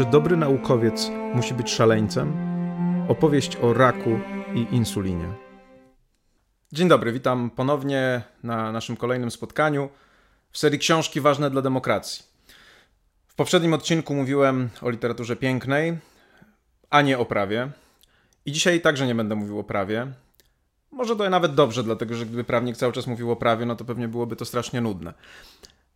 [0.00, 2.32] Czy dobry naukowiec musi być szaleńcem?
[3.08, 4.10] Opowieść o raku
[4.54, 5.24] i insulinie.
[6.72, 9.88] Dzień dobry, witam ponownie na naszym kolejnym spotkaniu
[10.52, 12.24] w serii Książki ważne dla demokracji.
[13.28, 15.98] W poprzednim odcinku mówiłem o literaturze pięknej,
[16.90, 17.70] a nie o prawie.
[18.46, 20.06] I dzisiaj także nie będę mówił o prawie.
[20.90, 23.84] Może to nawet dobrze, dlatego że gdyby prawnik cały czas mówił o prawie, no to
[23.84, 25.14] pewnie byłoby to strasznie nudne.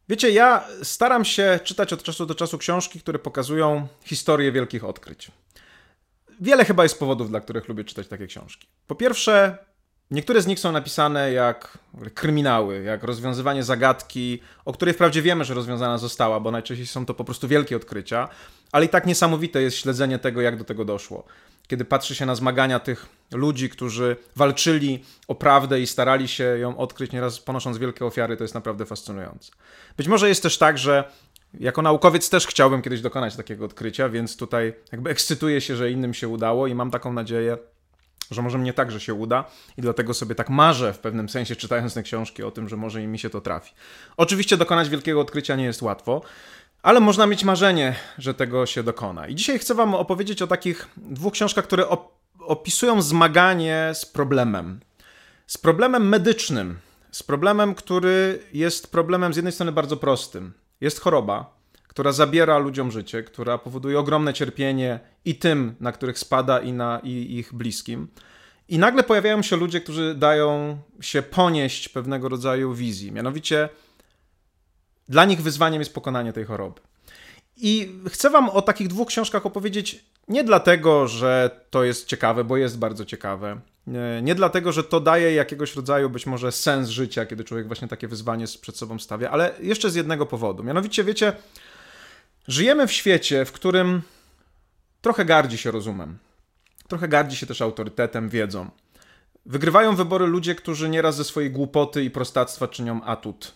[0.09, 5.31] Wiecie, ja staram się czytać od czasu do czasu książki, które pokazują historię wielkich odkryć.
[6.41, 8.69] Wiele chyba jest powodów, dla których lubię czytać takie książki.
[8.87, 9.59] Po pierwsze,
[10.11, 11.79] niektóre z nich są napisane jak
[12.15, 17.15] kryminały, jak rozwiązywanie zagadki, o której wprawdzie wiemy, że rozwiązana została, bo najczęściej są to
[17.15, 18.29] po prostu wielkie odkrycia,
[18.73, 21.25] ale i tak niesamowite jest śledzenie tego, jak do tego doszło
[21.69, 26.77] kiedy patrzy się na zmagania tych ludzi, którzy walczyli o prawdę i starali się ją
[26.77, 29.53] odkryć, nieraz ponosząc wielkie ofiary, to jest naprawdę fascynujące.
[29.97, 31.05] Być może jest też tak, że
[31.61, 36.15] jako naukowiec też chciałbym kiedyś dokonać takiego odkrycia, więc tutaj jakby ekscytuję się, że innym
[36.15, 37.59] się udało i mam taką nadzieję,
[38.31, 39.45] że może mnie także się uda
[39.77, 43.03] i dlatego sobie tak marzę w pewnym sensie czytając te książki o tym, że może
[43.03, 43.75] i mi się to trafi.
[44.17, 46.23] Oczywiście dokonać wielkiego odkrycia nie jest łatwo,
[46.83, 49.29] ale można mieć marzenie, że tego się dokona.
[49.29, 54.81] I dzisiaj chcę Wam opowiedzieć o takich dwóch książkach, które op opisują zmaganie z problemem.
[55.47, 56.79] Z problemem medycznym,
[57.11, 60.53] z problemem, który jest problemem z jednej strony bardzo prostym.
[60.81, 61.57] Jest choroba,
[61.95, 67.01] która zabiera ludziom życie, która powoduje ogromne cierpienie i tym, na których spada, i na
[67.03, 68.09] i ich bliskim.
[68.69, 73.13] I nagle pojawiają się ludzie, którzy dają się ponieść pewnego rodzaju wizji.
[73.13, 73.69] Mianowicie
[75.09, 76.81] dla nich wyzwaniem jest pokonanie tej choroby.
[77.57, 82.57] I chcę Wam o takich dwóch książkach opowiedzieć nie dlatego, że to jest ciekawe, bo
[82.57, 83.61] jest bardzo ciekawe.
[84.23, 88.09] Nie dlatego, że to daje jakiegoś rodzaju być może sens życia, kiedy człowiek właśnie takie
[88.09, 90.65] wyzwanie przed sobą stawia, ale jeszcze z jednego powodu.
[90.65, 91.33] Mianowicie, wiecie,
[92.49, 94.03] żyjemy w świecie, w którym
[95.01, 96.19] trochę gardzi się rozumem,
[96.89, 98.71] trochę gardzi się też autorytetem, wiedzą.
[99.47, 103.55] Wygrywają wybory ludzie, którzy nieraz ze swojej głupoty i prostactwa czynią atut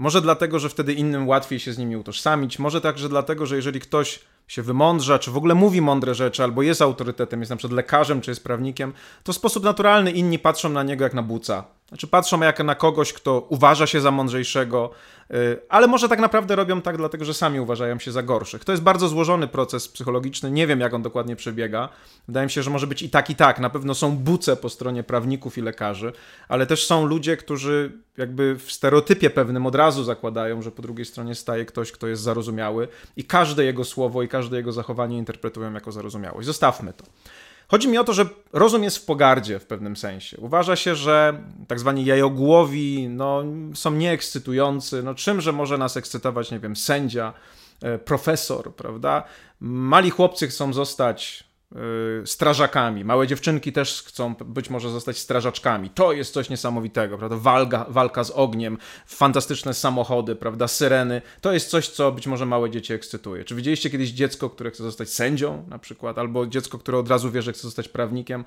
[0.00, 3.80] może dlatego, że wtedy innym łatwiej się z nimi utożsamić, może także dlatego, że jeżeli
[3.80, 7.76] ktoś się wymądrza, czy w ogóle mówi mądre rzeczy, albo jest autorytetem, jest na przykład
[7.76, 8.92] lekarzem, czy jest prawnikiem,
[9.24, 11.64] to w sposób naturalny inni patrzą na niego jak na buca.
[11.90, 14.90] Znaczy patrzą jak na kogoś, kto uważa się za mądrzejszego,
[15.30, 18.64] y, ale może tak naprawdę robią tak dlatego, że sami uważają się za gorszych.
[18.64, 21.88] To jest bardzo złożony proces psychologiczny, nie wiem jak on dokładnie przebiega.
[22.28, 23.60] Wydaje mi się, że może być i tak i tak.
[23.60, 26.12] Na pewno są buce po stronie prawników i lekarzy,
[26.48, 31.06] ale też są ludzie, którzy jakby w stereotypie pewnym od razu zakładają, że po drugiej
[31.06, 35.72] stronie staje ktoś, kto jest zarozumiały i każde jego słowo i każde jego zachowanie interpretują
[35.72, 36.46] jako zarozumiałość.
[36.46, 37.04] Zostawmy to.
[37.70, 40.36] Chodzi mi o to, że rozum jest w pogardzie w pewnym sensie.
[40.40, 43.42] Uważa się, że tak zwani jajogłowi no,
[43.74, 45.02] są nieekscytujący.
[45.02, 47.32] No, czymże może nas ekscytować, nie wiem, sędzia,
[47.82, 49.24] e, profesor, prawda?
[49.60, 51.49] Mali chłopcy chcą zostać
[52.24, 53.04] strażakami.
[53.04, 55.90] Małe dziewczynki też chcą być może zostać strażaczkami.
[55.90, 57.36] To jest coś niesamowitego, prawda?
[57.36, 60.68] Walka, walka z ogniem, fantastyczne samochody, prawda?
[60.68, 61.22] Syreny.
[61.40, 63.44] To jest coś, co być może małe dzieci ekscytuje.
[63.44, 67.30] Czy widzieliście kiedyś dziecko, które chce zostać sędzią na przykład, albo dziecko, które od razu
[67.30, 68.44] wie, że chce zostać prawnikiem?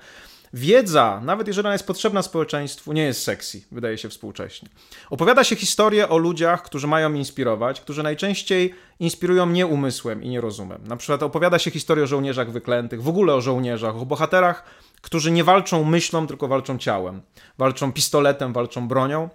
[0.56, 4.68] Wiedza, nawet jeżeli ona jest potrzebna społeczeństwu, nie jest sexy, wydaje się współcześnie.
[5.10, 10.40] Opowiada się historię o ludziach, którzy mają inspirować, którzy najczęściej inspirują nie umysłem i nie
[10.40, 10.86] rozumem.
[10.86, 14.64] Na przykład opowiada się historię o żołnierzach wyklętych, w ogóle o żołnierzach, o bohaterach,
[15.02, 17.22] którzy nie walczą myślą, tylko walczą ciałem.
[17.58, 19.28] Walczą pistoletem, walczą bronią.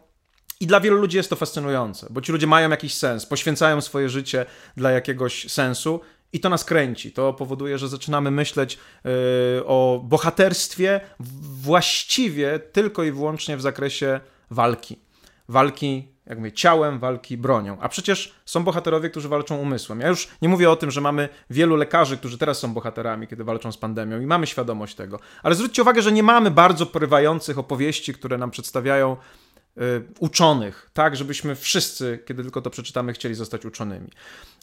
[0.60, 4.10] I dla wielu ludzi jest to fascynujące, bo ci ludzie mają jakiś sens, poświęcają swoje
[4.10, 4.46] życie
[4.78, 6.00] dla jakiegoś sensu
[6.34, 7.12] i to nas kręci.
[7.12, 9.12] To powoduje, że zaczynamy myśleć yy,
[9.66, 11.02] o bohaterstwie
[11.62, 14.20] właściwie tylko i wyłącznie w zakresie
[14.52, 15.00] walki.
[15.48, 17.78] Walki, jak mówię, ciałem, walki bronią.
[17.82, 20.00] A przecież są bohaterowie, którzy walczą umysłem.
[20.00, 23.44] Ja już nie mówię o tym, że mamy wielu lekarzy, którzy teraz są bohaterami, kiedy
[23.44, 25.20] walczą z pandemią i mamy świadomość tego.
[25.44, 29.49] Ale zwróćcie uwagę, że nie mamy bardzo porywających opowieści, które nam przedstawiają Y,
[30.20, 34.10] uczonych, tak, żebyśmy wszyscy, kiedy tylko to przeczytamy, chcieli zostać uczonymi.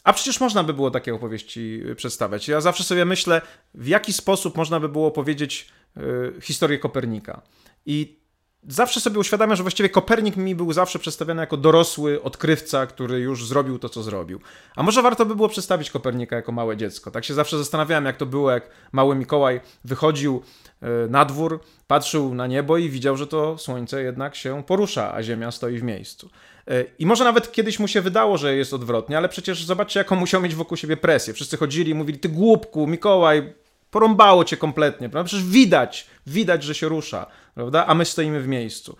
[0.03, 2.47] A przecież można by było takie opowieści y, przedstawiać.
[2.47, 3.41] Ja zawsze sobie myślę,
[3.73, 7.41] w jaki sposób można by było powiedzieć y, historię Kopernika.
[7.85, 8.19] I
[8.67, 13.47] zawsze sobie uświadamiam, że właściwie Kopernik mi był zawsze przedstawiany jako dorosły odkrywca, który już
[13.47, 14.39] zrobił to, co zrobił.
[14.75, 17.11] A może warto by było przedstawić Kopernika jako małe dziecko.
[17.11, 20.41] Tak się zawsze zastanawiałem, jak to było, jak mały Mikołaj wychodził
[20.81, 25.23] e, na dwór, patrzył na niebo i widział, że to słońce jednak się porusza, a
[25.23, 26.29] Ziemia stoi w miejscu.
[26.67, 30.15] E, I może nawet kiedyś mu się wydało, że jest odwrotnie, ale przecież zobaczcie, jaką
[30.15, 31.33] musiał mieć wokół siebie presję.
[31.33, 33.53] Wszyscy chodzili i mówili, ty głupku, Mikołaj,
[33.91, 35.27] porąbało cię kompletnie, prawda?
[35.27, 37.25] Przecież widać, widać, że się rusza,
[37.55, 37.85] prawda?
[37.85, 38.97] A my stoimy w miejscu.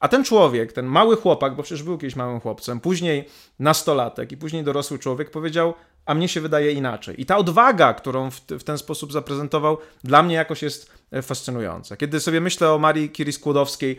[0.00, 3.28] A ten człowiek, ten mały chłopak, bo przecież był kiedyś małym chłopcem, później
[3.58, 5.74] nastolatek i później dorosły człowiek powiedział:
[6.06, 7.20] a mnie się wydaje inaczej.
[7.20, 11.96] I ta odwaga, którą w, ten sposób zaprezentował, dla mnie jakoś jest e, fascynująca.
[11.96, 13.96] Kiedy sobie myślę o Marii Curie-Skłodowskiej,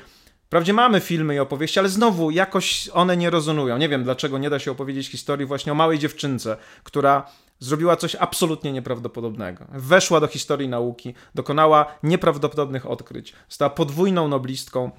[0.53, 3.77] Wprawdzie mamy filmy i opowieści, ale znowu jakoś one nie rezonują.
[3.77, 7.31] Nie wiem, dlaczego nie da się opowiedzieć historii właśnie o małej dziewczynce, która
[7.63, 9.65] zrobiła coś absolutnie nieprawdopodobnego.
[9.73, 14.91] Weszła do historii nauki, dokonała nieprawdopodobnych odkryć, została podwójną noblistką,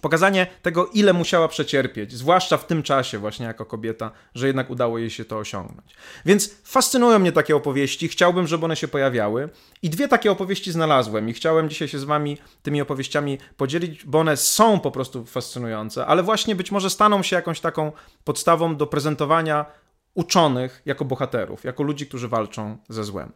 [0.00, 4.98] Pokazanie tego, ile musiała przecierpieć, zwłaszcza w tym czasie, właśnie jako kobieta, że jednak udało
[4.98, 5.94] jej się to osiągnąć.
[6.26, 9.48] Więc fascynują mnie takie opowieści, chciałbym, żeby one się pojawiały.
[9.82, 14.18] I dwie takie opowieści znalazłem, i chciałem dzisiaj się z Wami tymi opowieściami podzielić, bo
[14.18, 17.92] one są po prostu fascynujące, ale właśnie być może staną się jakąś taką
[18.24, 19.66] podstawą do prezentowania
[20.14, 23.32] uczonych jako bohaterów, jako ludzi, którzy walczą ze złem.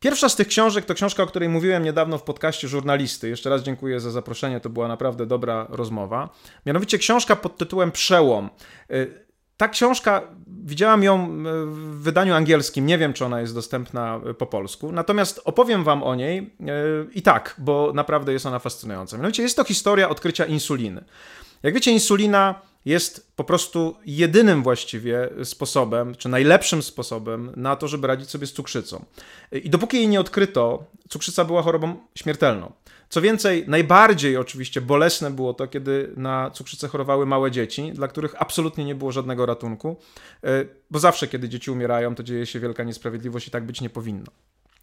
[0.00, 3.28] Pierwsza z tych książek to książka, o której mówiłem niedawno w podcaście żurnalisty.
[3.28, 6.30] Jeszcze raz dziękuję za zaproszenie, to była naprawdę dobra rozmowa.
[6.66, 8.50] Mianowicie książka pod tytułem Przełom.
[8.90, 9.26] Y,
[9.56, 14.34] ta książka, widziałam ją y, w wydaniu angielskim, nie wiem czy ona jest dostępna y,
[14.34, 16.56] po polsku, natomiast opowiem wam o niej
[17.14, 19.16] i tak, bo naprawdę jest ona fascynująca.
[19.16, 21.04] Mianowicie jest to historia odkrycia insuliny.
[21.62, 28.06] Jak wiecie, insulina jest po prostu jedynym właściwie sposobem, czy najlepszym sposobem na to, żeby
[28.06, 29.04] radzić sobie z cukrzycą.
[29.52, 32.72] I dopóki jej nie odkryto, cukrzyca była chorobą śmiertelną.
[33.08, 38.42] Co więcej, najbardziej oczywiście bolesne było to, kiedy na cukrzycę chorowały małe dzieci, dla których
[38.42, 39.96] absolutnie nie było żadnego ratunku,
[40.44, 43.90] e, bo zawsze, kiedy dzieci umierają, to dzieje się wielka niesprawiedliwość i tak być nie
[43.90, 44.32] powinno.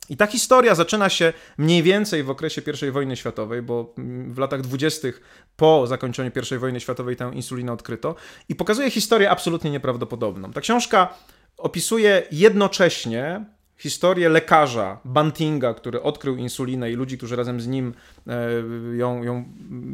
[0.10, 3.94] I ta historia zaczyna się mniej więcej w okresie I wojny światowej, bo
[4.28, 5.22] w latach dwudziestych
[5.58, 8.16] po zakończeniu I wojny światowej tę insulinę odkryto
[8.50, 10.52] i pokazuje historię absolutnie nieprawdopodobną.
[10.52, 11.14] Ta książka
[11.58, 13.46] opisuje jednocześnie
[13.78, 17.94] historię lekarza Bantinga, który odkrył insulinę i ludzi, którzy razem z nim
[18.28, 18.50] e,
[18.98, 19.46] ją, ją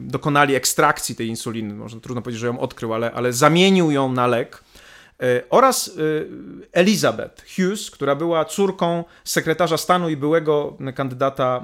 [0.07, 1.73] dokonali ekstrakcji tej insuliny.
[1.73, 4.63] Może trudno powiedzieć, że ją odkrył, ale, ale zamienił ją na lek
[5.49, 5.91] oraz e,
[6.71, 11.63] Elizabeth Hughes, która była córką sekretarza stanu i byłego kandydata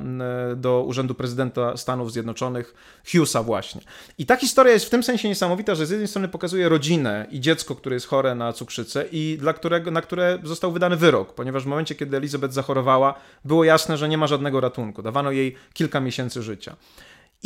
[0.56, 2.75] do urzędu prezydenta Stanów Zjednoczonych,
[3.12, 3.81] Hughesa właśnie.
[4.18, 7.40] I ta historia jest w tym sensie niesamowita, że z jednej strony pokazuje rodzinę i
[7.40, 11.63] dziecko, które jest chore na cukrzycę i dla którego, na które został wydany wyrok, ponieważ
[11.63, 13.13] w momencie, kiedy Elizabeth zachorowała,
[13.46, 15.01] było jasne, że nie ma żadnego ratunku.
[15.01, 16.75] Dawano jej kilka miesięcy życia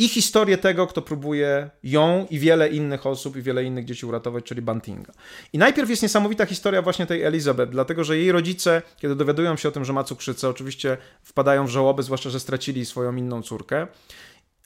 [0.00, 4.44] i historię tego, kto próbuje ją i wiele innych osób i wiele innych dzieci uratować,
[4.44, 5.12] czyli Bantinga.
[5.52, 9.68] I najpierw jest niesamowita historia właśnie tej Elizabeth, dlatego że jej rodzice, kiedy dowiadują się
[9.68, 13.86] o tym, że ma cukrzycę, oczywiście wpadają w żałobę, zwłaszcza, że stracili swoją inną córkę.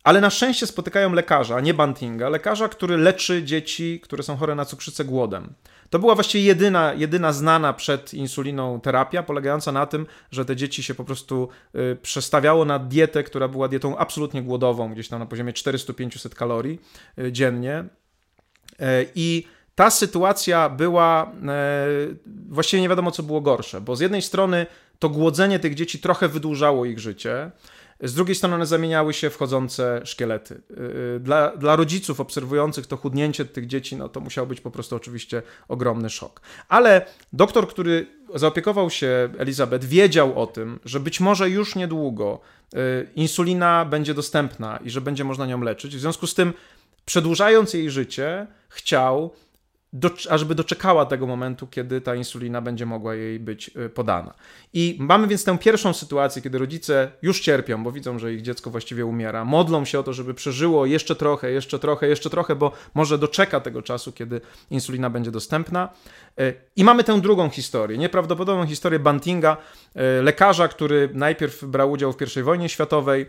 [0.04, 4.64] Ale na szczęście spotykają lekarza, nie Bantinga, lekarza, który leczy dzieci, które są chore na
[4.64, 5.54] cukrzycę głodem.
[5.90, 10.82] To była właściwie jedyna, jedyna znana przed insuliną terapia, polegająca na tym, że te dzieci
[10.82, 15.26] się po prostu y, przestawiało na dietę, która była dietą absolutnie głodową, gdzieś tam na
[15.26, 16.80] poziomie 400-500 kalorii
[17.18, 17.84] y, dziennie.
[18.72, 18.84] Y,
[19.14, 21.32] I ta sytuacja była
[22.48, 24.66] właściwie nie wiadomo, co było gorsze, bo z jednej strony
[24.98, 27.50] to głodzenie tych dzieci trochę wydłużało ich życie,
[28.00, 30.60] z drugiej strony zamieniały się w chodzące szkielety.
[31.16, 34.96] Y, dla, dla rodziców obserwujących to chudnięcie tych dzieci, no to musiał być po prostu
[34.96, 36.40] oczywiście ogromny szok.
[36.68, 42.40] Ale doktor, który zaopiekował się Elizabeth, wiedział o tym, że być może już niedługo
[42.74, 42.78] y,
[43.16, 45.96] insulina będzie dostępna i że będzie można nią leczyć.
[45.96, 46.52] W związku z tym,
[47.04, 49.30] przedłużając jej życie, chciał,
[49.94, 54.34] do, ażeby doczekała tego momentu, kiedy ta insulina będzie mogła jej być y, podana.
[54.72, 58.70] I mamy więc tę pierwszą sytuację, kiedy rodzice już cierpią, bo widzą, że ich dziecko
[58.70, 62.72] właściwie umiera, modlą się o to, żeby przeżyło jeszcze trochę, jeszcze trochę, jeszcze trochę, bo
[62.94, 65.88] może doczeka tego czasu, kiedy insulina będzie dostępna.
[66.76, 69.56] I mamy tę drugą historię, nieprawdopodobną historię Bantinga,
[70.18, 73.26] y, lekarza, który najpierw brał udział w I wojnie światowej,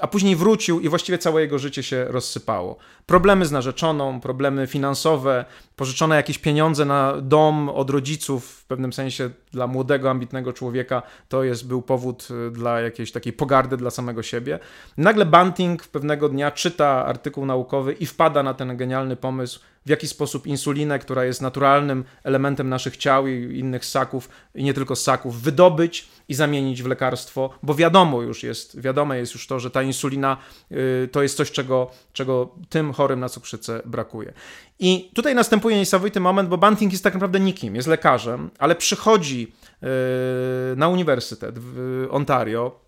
[0.00, 2.76] a później wrócił i właściwie całe jego życie się rozsypało.
[3.06, 5.44] Problemy z narzeczoną, problemy finansowe,
[5.76, 11.44] pożyczone jakieś pieniądze na dom od rodziców, w pewnym sensie dla młodego, ambitnego człowieka, to
[11.44, 14.58] jest, był powód y, dla jakiejś takiej pogardy dla samego siebie.
[14.96, 20.08] Nagle Bunting pewnego dnia czyta artykuł naukowy i wpada na ten genialny pomysł, w jaki
[20.08, 25.42] sposób insulinę, która jest naturalnym elementem naszych ciał i innych ssaków, i nie tylko ssaków,
[25.42, 29.82] wydobyć i zamienić w lekarstwo, bo wiadomo już jest, wiadome jest już to, że ta
[29.82, 30.36] insulina
[30.72, 34.32] y, to jest coś, czego, czego tym chorym na cukrzycę brakuje.
[34.78, 39.52] I tutaj następuje niesamowity moment, bo Banting jest tak naprawdę nikim, jest lekarzem, ale przychodzi
[40.72, 42.87] y, na uniwersytet w Ontario,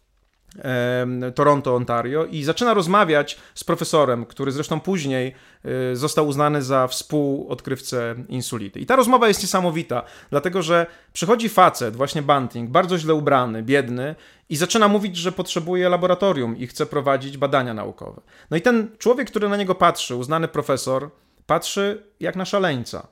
[1.35, 8.15] Toronto, Ontario i zaczyna rozmawiać z profesorem, który zresztą później e, został uznany za współodkrywcę
[8.29, 8.73] insuliny.
[8.75, 14.15] I ta rozmowa jest niesamowita, dlatego że przychodzi facet, właśnie Bunting, bardzo źle ubrany, biedny
[14.49, 18.21] i zaczyna mówić, że potrzebuje laboratorium i chce prowadzić badania naukowe.
[18.51, 21.11] No i ten człowiek, który na niego patrzy, uznany profesor,
[21.47, 23.07] patrzy jak na szaleńca.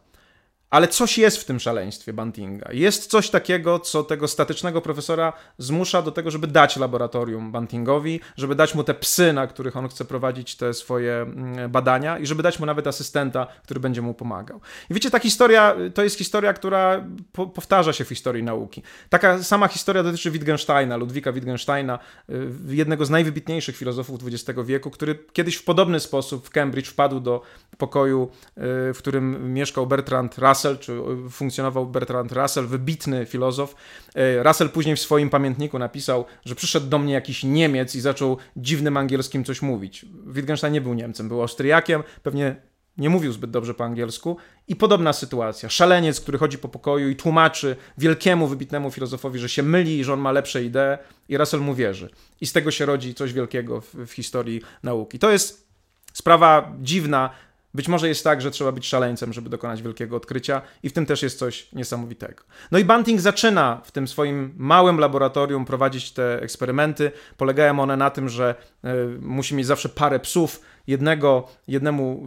[0.71, 2.73] Ale coś jest w tym szaleństwie Bantinga.
[2.73, 8.55] Jest coś takiego, co tego statycznego profesora zmusza do tego, żeby dać laboratorium Bantingowi, żeby
[8.55, 12.43] dać mu te psy, na których on chce prowadzić te swoje mm, badania i żeby
[12.43, 14.61] dać mu nawet asystenta, który będzie mu pomagał.
[14.91, 18.83] I wiecie, ta historia to jest historia, która po powtarza się w historii nauki.
[19.09, 21.99] Taka sama historia dotyczy Wittgensteina, Ludwika Wittgensteina,
[22.31, 27.21] y, jednego z najwybitniejszych filozofów XX wieku, który kiedyś w podobny sposób w Cambridge wpadł
[27.21, 27.43] do
[27.79, 28.61] pokoju, y,
[28.95, 31.01] w którym mieszkał Bertrand Russell, Russell, czy
[31.31, 33.75] funkcjonował Bertrand Russell, wybitny filozof.
[34.15, 38.37] E, Russell później w swoim pamiętniku napisał, że przyszedł do mnie jakiś Niemiec i zaczął
[38.57, 40.07] dziwnym angielskim coś mówić.
[40.27, 42.57] Wittgenstein nie był Niemcem, był Austriakiem, pewnie
[42.99, 44.37] nie mówił zbyt dobrze po angielsku.
[44.69, 45.69] I podobna sytuacja.
[45.69, 50.21] Szaleniec, który chodzi po pokoju i tłumaczy wielkiemu, wybitnemu filozofowi, że się myli, że on
[50.21, 50.99] ma lepsze idee,
[51.29, 52.11] i Russell mu wierzy.
[52.41, 55.19] I z tego się rodzi coś wielkiego w, w historii nauki.
[55.19, 55.69] To jest
[56.13, 57.31] sprawa dziwna,
[57.75, 61.07] być może jest tak, że trzeba być szaleńcem, żeby dokonać wielkiego odkrycia, i w tym
[61.07, 62.45] też jest coś niesamowitego.
[62.71, 67.11] No i Bunting zaczyna w tym swoim małym laboratorium prowadzić te eksperymenty.
[67.37, 68.89] Polegają one na tym, że y,
[69.21, 70.61] musi mieć zawsze parę psów.
[70.87, 72.27] Jednego, jednemu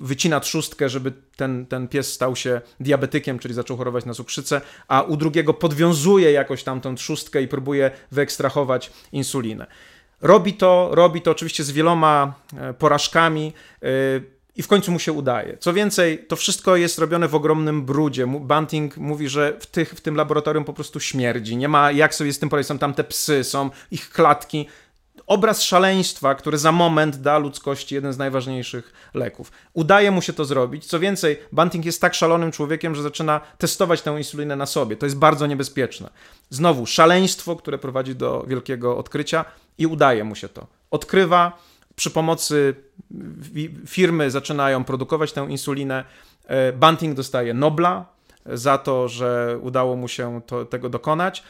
[0.00, 5.02] wycina trzustkę, żeby ten, ten pies stał się diabetykiem, czyli zaczął chorować na cukrzycę, a
[5.02, 9.66] u drugiego podwiązuje jakoś tam tą trzustkę i próbuje wyekstrahować insulinę.
[10.20, 13.86] Robi to, robi to oczywiście z wieloma e, porażkami e,
[14.56, 15.56] i w końcu mu się udaje.
[15.58, 18.26] Co więcej, to wszystko jest robione w ogromnym brudzie.
[18.26, 21.56] Bunting mówi, że w, tych, w tym laboratorium po prostu śmierdzi.
[21.56, 22.68] Nie ma jak sobie z tym poradzić.
[22.68, 24.66] Są tam te psy, są ich klatki
[25.30, 29.52] obraz szaleństwa, który za moment da ludzkości jeden z najważniejszych leków.
[29.72, 30.86] Udaje mu się to zrobić.
[30.86, 34.96] Co więcej, Bunting jest tak szalonym człowiekiem, że zaczyna testować tę insulinę na sobie.
[34.96, 36.10] To jest bardzo niebezpieczne.
[36.50, 39.44] Znowu, szaleństwo, które prowadzi do wielkiego odkrycia
[39.80, 40.66] i udaje mu się to.
[40.90, 41.58] Odkrywa,
[41.96, 42.74] przy pomocy
[43.86, 46.04] firmy zaczynają produkować tę insulinę.
[46.46, 48.06] E, Bunting dostaje Nobla
[48.46, 51.42] za to, że udało mu się to, tego dokonać.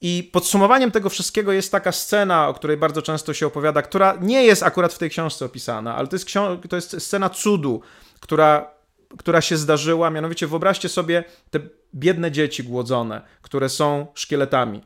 [0.00, 4.44] I podsumowaniem tego wszystkiego jest taka scena, o której bardzo często się opowiada, która nie
[4.44, 6.28] jest akurat w tej książce opisana, ale to jest,
[6.68, 7.80] to jest scena cudu,
[8.20, 8.70] która,
[9.18, 10.10] która się zdarzyła.
[10.10, 11.60] Mianowicie wyobraźcie sobie te
[11.94, 14.82] biedne dzieci głodzone, które są szkieletami,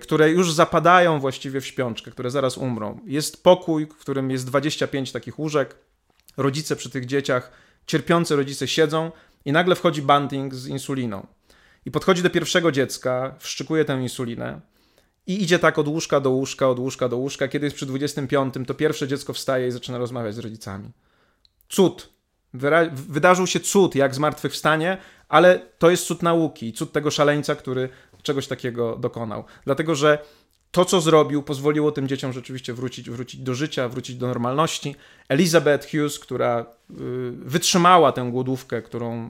[0.00, 3.00] które już zapadają właściwie w śpiączkę, które zaraz umrą.
[3.06, 5.76] Jest pokój, w którym jest 25 takich łóżek.
[6.36, 7.52] Rodzice przy tych dzieciach,
[7.86, 9.10] cierpiące rodzice siedzą
[9.44, 11.26] i nagle wchodzi Bunting z insuliną.
[11.84, 14.60] I podchodzi do pierwszego dziecka, wszczykuje tę insulinę
[15.26, 17.48] i idzie tak od łóżka do łóżka, od łóżka do łóżka.
[17.48, 20.90] Kiedy jest przy 25, to pierwsze dziecko wstaje i zaczyna rozmawiać z rodzicami.
[21.68, 22.16] Cud.
[22.54, 27.88] Wyra wydarzył się cud, jak zmartwychwstanie, ale to jest cud nauki, cud tego szaleńca, który
[28.26, 29.44] czegoś takiego dokonał.
[29.64, 30.18] Dlatego, że
[30.70, 34.94] to, co zrobił, pozwoliło tym dzieciom rzeczywiście wrócić, wrócić do życia, wrócić do normalności.
[35.28, 36.94] Elizabeth Hughes, która y,
[37.32, 39.26] wytrzymała tę głodówkę, którą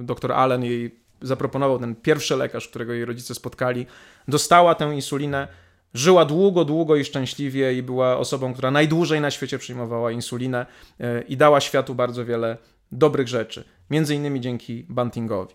[0.00, 3.86] y, dr Allen jej zaproponował ten pierwszy lekarz, którego jej rodzice spotkali,
[4.28, 5.48] dostała tę insulinę,
[5.94, 10.66] żyła długo, długo i szczęśliwie i była osobą, która najdłużej na świecie przyjmowała insulinę
[11.00, 12.56] e, i dała światu bardzo wiele
[12.92, 15.54] dobrych rzeczy, między innymi dzięki Buntingowi.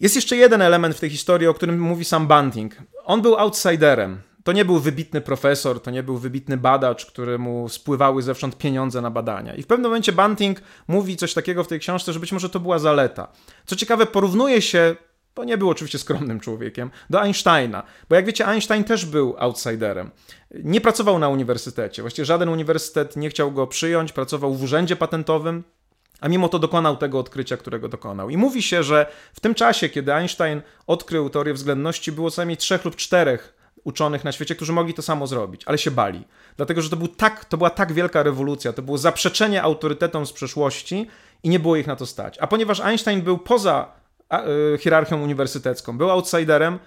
[0.00, 2.76] Jest jeszcze jeden element w tej historii, o którym mówi sam Bunting.
[3.04, 4.20] On był outsiderem.
[4.44, 9.10] To nie był wybitny profesor, to nie był wybitny badacz, któremu spływały zewsząd pieniądze na
[9.10, 9.54] badania.
[9.54, 12.60] I w pewnym momencie Bunting mówi coś takiego w tej książce, że być może to
[12.60, 13.28] była zaleta.
[13.66, 14.96] Co ciekawe, porównuje się
[15.36, 17.82] bo nie był oczywiście skromnym człowiekiem, do Einsteina.
[18.08, 20.10] Bo jak wiecie, Einstein też był outsiderem.
[20.64, 22.02] Nie pracował na uniwersytecie.
[22.02, 25.64] Właściwie żaden uniwersytet nie chciał go przyjąć, pracował w urzędzie patentowym,
[26.20, 28.30] a mimo to dokonał tego odkrycia, którego dokonał.
[28.30, 32.56] I mówi się, że w tym czasie, kiedy Einstein odkrył teorię względności, było co najmniej
[32.56, 36.24] trzech lub czterech uczonych na świecie, którzy mogli to samo zrobić, ale się bali.
[36.56, 40.32] Dlatego, że to, był tak, to była tak wielka rewolucja, to było zaprzeczenie autorytetom z
[40.32, 41.06] przeszłości
[41.42, 42.38] i nie było ich na to stać.
[42.38, 43.92] A ponieważ Einstein był poza
[44.74, 46.78] y, hierarchią uniwersytecką, był outsiderem,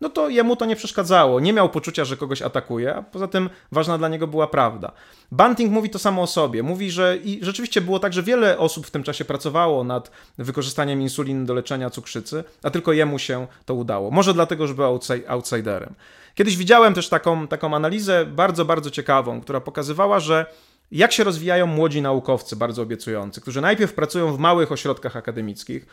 [0.00, 1.40] no to jemu to nie przeszkadzało.
[1.40, 4.92] Nie miał poczucia, że kogoś atakuje, a poza tym ważna dla niego była prawda.
[5.32, 6.62] Bunting mówi to samo o sobie.
[6.62, 11.02] Mówi, że i rzeczywiście było tak, że wiele osób w tym czasie pracowało nad wykorzystaniem
[11.02, 14.10] insuliny do leczenia cukrzycy, a tylko jemu się to udało.
[14.10, 14.84] Może dlatego, że był
[15.28, 15.94] outsiderem.
[16.34, 20.46] Kiedyś widziałem też taką, taką analizę bardzo, bardzo ciekawą, która pokazywała, że
[20.92, 25.86] jak się rozwijają młodzi naukowcy bardzo obiecujący, którzy najpierw pracują w małych ośrodkach akademickich,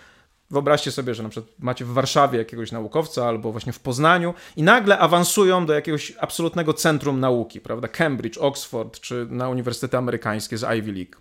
[0.51, 4.63] Wyobraźcie sobie, że na przykład macie w Warszawie jakiegoś naukowca albo właśnie w Poznaniu i
[4.63, 7.87] nagle awansują do jakiegoś absolutnego centrum nauki, prawda?
[7.87, 11.15] Cambridge, Oxford czy na uniwersytety amerykańskie z Ivy League.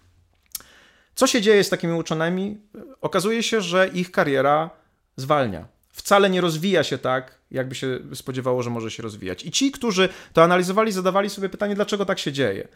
[1.14, 2.58] Co się dzieje z takimi uczonymi?
[3.00, 4.70] Okazuje się, że ich kariera
[5.16, 5.66] zwalnia.
[5.92, 9.44] Wcale nie rozwija się tak, jakby się spodziewało, że może się rozwijać.
[9.44, 12.68] I ci, którzy to analizowali, zadawali sobie pytanie, dlaczego tak się dzieje.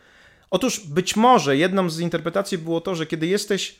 [0.50, 3.78] Otóż być może jedną z interpretacji było to, że kiedy jesteś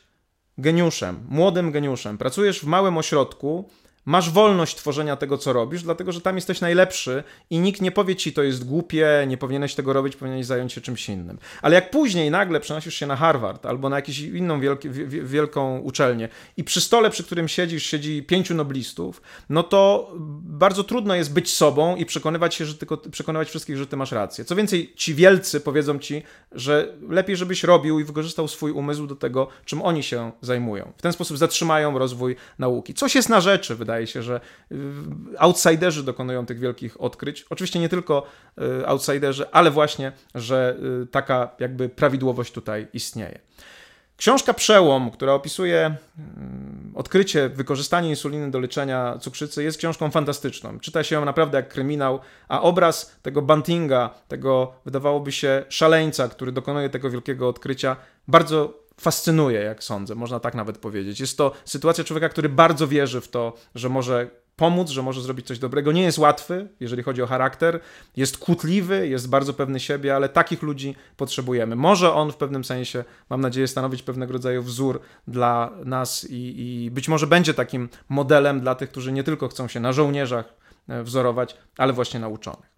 [0.59, 3.71] geniuszem, młodym geniuszem, pracujesz w małym ośrodku,
[4.07, 8.17] masz wolność tworzenia tego, co robisz, dlatego że tam jesteś najlepszy i nikt nie powie
[8.17, 11.39] ci, to jest głupie, nie powinieneś tego robić, powinieneś zająć się czymś innym.
[11.63, 14.91] Ale jak później nagle przenosisz się na Harvard albo na jakąś inną wielki,
[15.23, 21.15] wielką uczelnię i przy stole, przy którym siedzisz, siedzi pięciu noblistów, no to bardzo trudno
[21.15, 24.45] jest być sobą i przekonywać się, że tylko przekonywać wszystkich, że ty masz rację.
[24.45, 26.23] Co więcej, ci wielcy powiedzą ci,
[26.53, 30.93] że lepiej, żebyś robił i wykorzystał swój umysł do tego, czym oni się zajmują.
[30.97, 32.95] W ten sposób zatrzymają rozwój nauki.
[32.95, 34.41] Coś jest na rzeczy, wydaje wydaje się, że
[34.73, 34.77] y,
[35.39, 37.47] outsiderzy dokonują tych wielkich odkryć.
[37.51, 38.27] Oczywiście nie tylko
[38.83, 43.39] y, outsiderzy, ale właśnie, że y, taka jakby prawidłowość tutaj istnieje.
[44.17, 45.97] Książka Przełom, która opisuje
[46.95, 50.81] odkrycie, wykorzystanie insuliny do leczenia cukrzycy, jest książką fantastyczną.
[50.81, 56.53] Czyta się ją naprawdę jak kryminał, a obraz tego Bantinga, tego wydawałoby się szaleńca, który
[56.53, 57.97] dokonuje tego wielkiego odkrycia,
[58.29, 61.21] bardzo fascynuje, jak sądzę, można tak nawet powiedzieć.
[61.21, 65.47] Jest to sytuacja człowieka, który bardzo wierzy w to, że może pomóc, że może zrobić
[65.47, 65.93] coś dobrego.
[65.93, 67.81] Nie jest łatwy, jeżeli chodzi o charakter,
[68.17, 71.77] jest kłótliwy, jest bardzo pewny siebie, ale takich ludzi potrzebujemy.
[71.77, 76.91] Może on w pewnym sensie, mam nadzieję, stanowić pewnego rodzaju wzór dla nas i, i
[76.91, 80.55] być może będzie takim modelem dla tych, którzy nie tylko chcą się na żołnierzach
[80.89, 82.76] e, wzorować, ale właśnie na uczonych.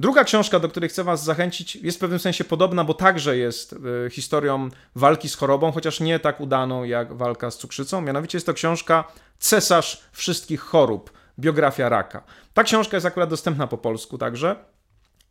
[0.00, 3.72] Druga książka, do której chcę Was zachęcić, jest w pewnym sensie podobna, bo także jest
[4.06, 8.00] y, historią walki z chorobą, chociaż nie tak udaną jak walka z cukrzycą.
[8.00, 9.04] Mianowicie jest to książka
[9.38, 12.24] Cesarz wszystkich chorób, biografia raka.
[12.54, 14.56] Ta książka jest akurat dostępna po polsku także.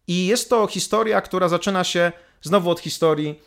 [0.07, 2.11] I jest to historia, która zaczyna się
[2.41, 3.39] znowu od historii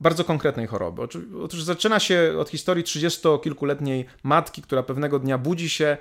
[0.00, 1.02] bardzo konkretnej choroby.
[1.42, 5.96] Otóż zaczyna się od historii 30-kilkuletniej matki, która pewnego dnia budzi się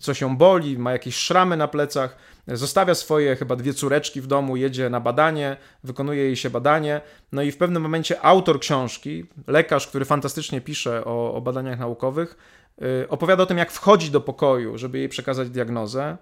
[0.00, 2.16] co się boli, ma jakieś szramy na plecach,
[2.48, 7.00] zostawia swoje chyba dwie córeczki w domu, jedzie na badanie, wykonuje jej się badanie,
[7.32, 12.36] no i w pewnym momencie autor książki, lekarz, który fantastycznie pisze o, o badaniach naukowych,
[12.80, 16.16] yy, opowiada o tym, jak wchodzi do pokoju, żeby jej przekazać diagnozę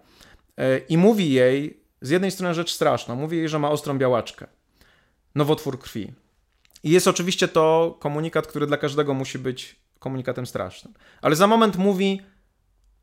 [0.56, 4.46] yy, i mówi jej z jednej strony rzecz straszną, mówi jej, że ma ostrą białaczkę,
[5.34, 6.12] nowotwór krwi.
[6.82, 10.94] I jest oczywiście to komunikat, który dla każdego musi być komunikatem strasznym.
[11.22, 12.20] Ale za moment mówi,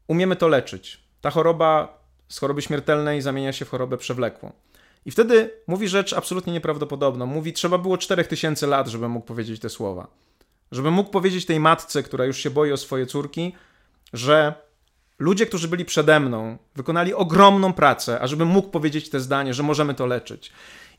[0.09, 0.99] umiemy to leczyć.
[1.21, 4.51] Ta choroba z choroby śmiertelnej zamienia się w chorobę przewlekłą.
[5.05, 7.25] I wtedy mówi rzecz absolutnie nieprawdopodobną.
[7.25, 10.07] Mówi, trzeba było 4000 lat, żeby mógł powiedzieć te słowa.
[10.71, 13.53] Żeby mógł powiedzieć tej matce, która już się boi o swoje córki,
[14.13, 14.53] że
[15.19, 19.93] ludzie, którzy byli przede mną, wykonali ogromną pracę, ażeby mógł powiedzieć te zdanie, że możemy
[19.93, 20.51] to leczyć.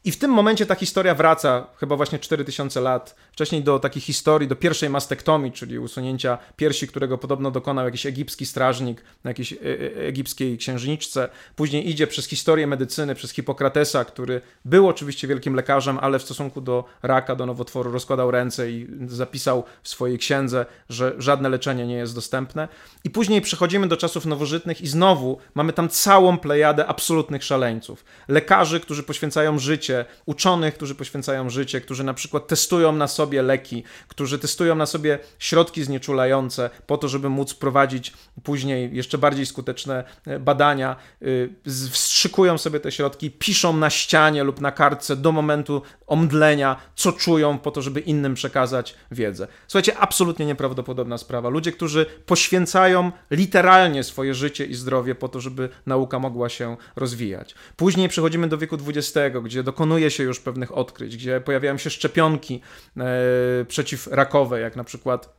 [0.04, 4.48] I w tym momencie ta historia wraca, chyba właśnie 4000 lat wcześniej, do takiej historii,
[4.48, 9.56] do pierwszej mastektomii, czyli usunięcia piersi, którego podobno dokonał jakiś egipski strażnik na jakiejś e,
[9.56, 11.28] e, egipskiej księżniczce.
[11.56, 16.60] Później idzie przez historię medycyny, przez Hipokratesa, który był oczywiście wielkim lekarzem, ale w stosunku
[16.60, 21.94] do raka, do nowotworu rozkładał ręce i zapisał w swojej księdze, że żadne leczenie nie
[21.94, 22.68] jest dostępne.
[23.04, 28.04] I później przechodzimy do czasów nowożytnych i znowu mamy tam całą plejadę absolutnych szaleńców.
[28.28, 29.89] Lekarzy, którzy poświęcają życie
[30.26, 35.18] uczonych, którzy poświęcają życie, którzy na przykład testują na sobie leki, którzy testują na sobie
[35.38, 41.54] środki znieczulające po to, żeby móc prowadzić później jeszcze bardziej skuteczne e, badania, y,
[41.90, 47.58] wstrzykują sobie te środki, piszą na ścianie lub na kartce do momentu omdlenia, co czują
[47.58, 49.48] po to, żeby innym przekazać wiedzę.
[49.68, 51.48] Słuchajcie, absolutnie nieprawdopodobna sprawa.
[51.48, 57.54] Ludzie, którzy poświęcają literalnie swoje życie i zdrowie po to, żeby nauka mogła się rozwijać.
[57.76, 61.90] Później przechodzimy do wieku XX, gdzie do dokonuje się już pewnych odkryć, gdzie pojawiają się
[61.90, 62.60] szczepionki
[62.96, 65.36] e, przeciwrakowe, jak na przykład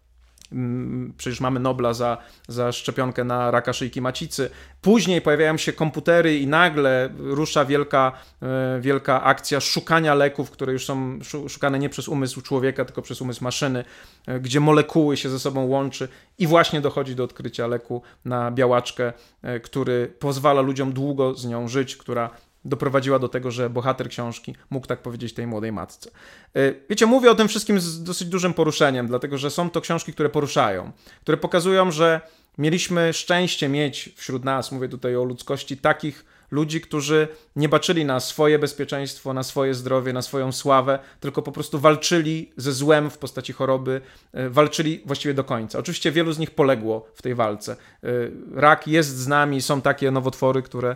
[0.51, 4.49] mm, przecież mamy Nobla za, za szczepionkę na raka szyjki macicy.
[4.81, 10.85] Później pojawiają się komputery i nagle rusza wielka, e, wielka akcja szukania leków, które już
[10.85, 13.83] są szukane nie przez umysł człowieka, tylko przez umysł maszyny,
[14.27, 19.13] e, gdzie molekuły się ze sobą łączy i właśnie dochodzi do odkrycia leku na białaczkę,
[19.63, 22.29] który pozwala ludziom długo z nią żyć, która
[22.65, 26.11] doprowadziła do tego, że bohater książki mógł tak powiedzieć tej młodej matce.
[26.55, 30.13] E, wiecie, mówię o tym wszystkim z dosyć dużym poruszeniem, dlatego że są to książki,
[30.13, 32.21] które poruszają, które pokazują, że
[32.57, 38.19] mieliśmy szczęście mieć wśród nas, mówię tutaj o ludzkości, takich ludzi, którzy nie baczyli na
[38.19, 43.17] swoje bezpieczeństwo, na swoje zdrowie, na swoją sławę, tylko po prostu walczyli ze złem w
[43.17, 44.01] postaci choroby,
[44.33, 45.79] e, walczyli właściwie do końca.
[45.79, 47.75] Oczywiście wielu z nich poległo w tej walce.
[48.03, 48.07] E,
[48.55, 50.95] rak jest z nami, są takie nowotwory, które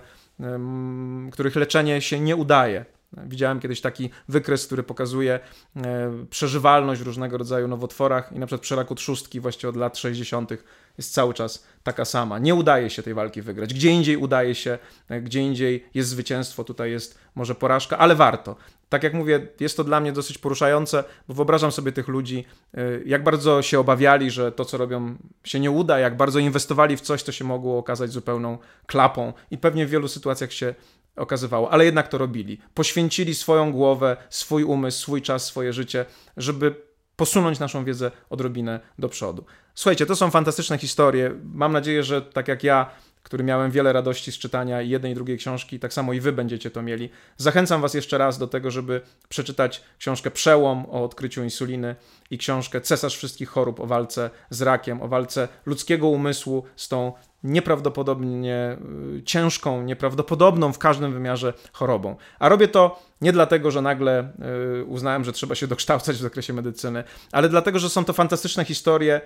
[1.31, 2.85] których leczenie się nie udaje.
[3.13, 5.39] Widziałem kiedyś taki wykres, który pokazuje
[5.75, 10.51] e, przeżywalność w różnego rodzaju nowotworach i na przykład przy trzustki właśnie od lat 60.
[10.97, 12.39] jest cały czas taka sama.
[12.39, 13.73] Nie udaje się tej walki wygrać.
[13.73, 14.77] Gdzie indziej udaje się,
[15.09, 18.55] e, gdzie indziej jest zwycięstwo, tutaj jest może porażka, ale warto.
[18.89, 22.81] Tak jak mówię, jest to dla mnie dosyć poruszające, bo wyobrażam sobie tych ludzi, e,
[23.05, 27.01] jak bardzo się obawiali, że to, co robią, się nie uda, jak bardzo inwestowali w
[27.01, 30.75] coś, co się mogło okazać zupełną klapą i pewnie w wielu sytuacjach się
[31.15, 32.61] okazywało, ale jednak to robili.
[32.73, 36.05] Poświęcili swoją głowę, swój umysł, swój czas, swoje życie,
[36.37, 36.75] żeby
[37.15, 39.45] posunąć naszą wiedzę odrobinę do przodu.
[39.75, 41.31] Słuchajcie, to są fantastyczne historie.
[41.43, 42.89] Mam nadzieję, że tak jak ja,
[43.25, 46.71] który miałem wiele radości z czytania jednej i drugiej książki, tak samo i wy będziecie
[46.71, 47.09] to mieli.
[47.37, 51.95] Zachęcam was jeszcze raz do tego, żeby przeczytać książkę Przełom o odkryciu insuliny
[52.31, 57.13] i książkę Cesarz wszystkich chorób o walce z rakiem, o walce ludzkiego umysłu z tą
[57.43, 58.77] nieprawdopodobnie
[59.17, 62.15] y, ciężką, nieprawdopodobną w każdym wymiarze chorobą.
[62.39, 64.31] A robię to nie dlatego, że nagle
[64.79, 68.65] y, uznałem, że trzeba się dokształcać w zakresie medycyny, ale dlatego, że są to fantastyczne
[68.65, 69.21] historie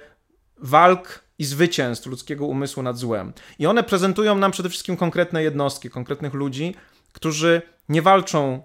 [0.62, 3.34] walk i zwycięstw ludzkiego umysłu nad złem.
[3.60, 6.76] I one prezentują nam przede wszystkim konkretne jednostki, konkretnych ludzi,
[7.14, 8.62] którzy nie walczą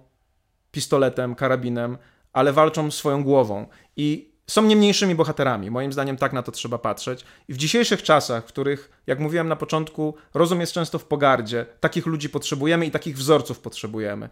[0.70, 1.98] pistoletem, karabinem,
[2.32, 3.66] ale walczą swoją głową.
[3.96, 5.70] I są nie mniejszymi bohaterami.
[5.70, 7.24] Moim zdaniem tak na to trzeba patrzeć.
[7.48, 11.66] I w dzisiejszych czasach, w których, jak mówiłem na początku, rozum jest często w pogardzie,
[11.80, 14.28] takich ludzi potrzebujemy i takich wzorców potrzebujemy.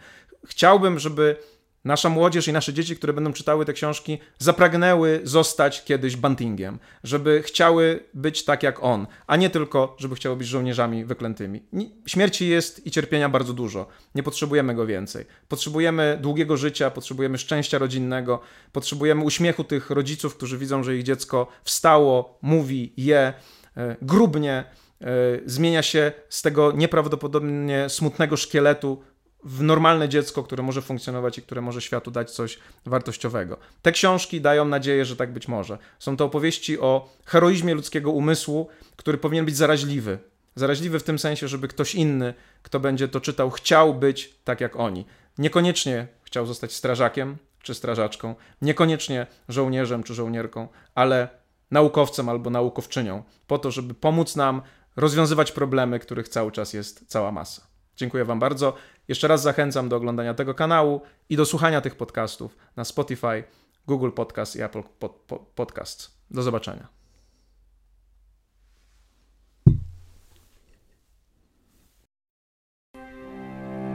[0.46, 1.36] Chciałbym, żeby
[1.84, 7.42] nasza młodzież i nasze dzieci, które będą czytały te książki, zapragnęły zostać kiedyś Bantingiem, żeby
[7.42, 11.62] chciały być tak jak on, a nie tylko, żeby chciały być żołnierzami wyklętymi.
[12.06, 13.86] Śmierci jest i cierpienia bardzo dużo.
[14.14, 15.24] Nie potrzebujemy go więcej.
[15.48, 18.40] Potrzebujemy długiego życia, potrzebujemy szczęścia rodzinnego,
[18.72, 23.32] potrzebujemy uśmiechu tych rodziców, którzy widzą, że ich dziecko wstało, mówi, je,
[23.76, 24.64] e, grubnie,
[25.00, 25.04] e,
[25.46, 29.02] zmienia się z tego nieprawdopodobnie smutnego szkieletu
[29.44, 33.56] w normalne dziecko, które może funkcjonować i które może światu dać coś wartościowego.
[33.82, 35.78] Te książki dają nadzieję, że tak być może.
[35.98, 40.18] Są to opowieści o heroizmie ludzkiego umysłu, który powinien być zaraźliwy.
[40.54, 44.76] Zaraźliwy w tym sensie, żeby ktoś inny, kto będzie to czytał, chciał być tak jak
[44.76, 45.04] oni.
[45.38, 51.28] Niekoniecznie chciał zostać strażakiem czy strażaczką, niekoniecznie żołnierzem czy żołnierką, ale
[51.70, 54.62] naukowcem albo naukowczynią, po to, żeby pomóc nam
[54.96, 57.62] rozwiązywać problemy, których cały czas jest cała masa.
[57.96, 58.74] Dziękuję Wam bardzo.
[59.08, 63.44] Jeszcze raz zachęcam do oglądania tego kanału i do słuchania tych podcastów na Spotify,
[63.86, 66.10] Google Podcast i Apple Pod Pod Podcasts.
[66.30, 67.02] Do zobaczenia.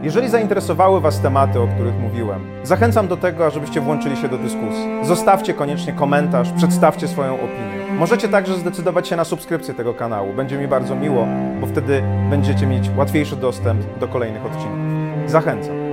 [0.03, 4.85] Jeżeli zainteresowały Was tematy, o których mówiłem, zachęcam do tego, ażebyście włączyli się do dyskusji.
[5.03, 7.93] Zostawcie koniecznie komentarz, przedstawcie swoją opinię.
[7.97, 10.33] Możecie także zdecydować się na subskrypcję tego kanału.
[10.33, 11.27] Będzie mi bardzo miło,
[11.61, 14.96] bo wtedy będziecie mieć łatwiejszy dostęp do kolejnych odcinków.
[15.27, 15.86] Zachęcam.